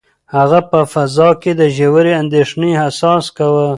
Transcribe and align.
هغه 0.35 0.59
په 0.71 0.79
فضا 0.93 1.29
کې 1.41 1.51
د 1.59 1.61
ژورې 1.77 2.13
اندېښنې 2.21 2.69
احساس 2.83 3.25
کاوه. 3.35 3.67